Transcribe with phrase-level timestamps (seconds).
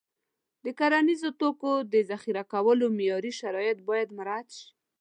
[0.63, 4.67] د کرنیزو توکو د ذخیره کولو معیاري شرایط باید مراعت شي.